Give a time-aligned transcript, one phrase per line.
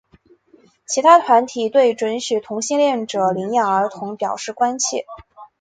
[0.87, 5.05] 其他团体对准许同性恋者领养儿童表示关切。